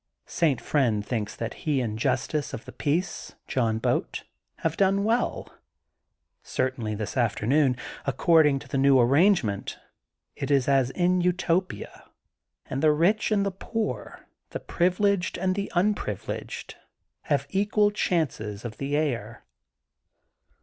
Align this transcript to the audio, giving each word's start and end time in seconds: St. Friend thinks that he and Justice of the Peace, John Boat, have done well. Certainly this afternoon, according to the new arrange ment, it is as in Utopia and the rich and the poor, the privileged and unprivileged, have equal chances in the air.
St. 0.25 0.59
Friend 0.59 1.05
thinks 1.05 1.35
that 1.35 1.53
he 1.53 1.79
and 1.79 1.99
Justice 1.99 2.55
of 2.55 2.65
the 2.65 2.71
Peace, 2.71 3.35
John 3.47 3.77
Boat, 3.77 4.23
have 4.65 4.75
done 4.75 5.03
well. 5.03 5.53
Certainly 6.41 6.95
this 6.95 7.15
afternoon, 7.15 7.77
according 8.07 8.57
to 8.57 8.67
the 8.67 8.79
new 8.79 8.99
arrange 8.99 9.43
ment, 9.43 9.77
it 10.35 10.49
is 10.49 10.67
as 10.67 10.89
in 10.89 11.21
Utopia 11.21 12.05
and 12.65 12.81
the 12.81 12.91
rich 12.91 13.29
and 13.29 13.45
the 13.45 13.51
poor, 13.51 14.25
the 14.49 14.59
privileged 14.59 15.37
and 15.37 15.55
unprivileged, 15.75 16.77
have 17.25 17.45
equal 17.51 17.91
chances 17.91 18.65
in 18.65 18.71
the 18.79 18.95
air. 18.97 19.45